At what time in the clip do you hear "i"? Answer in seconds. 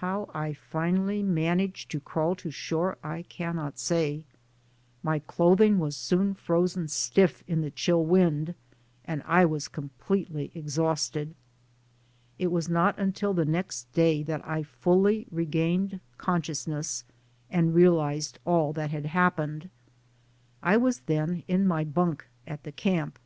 0.34-0.52, 3.02-3.22, 9.24-9.46, 14.46-14.64, 20.62-20.76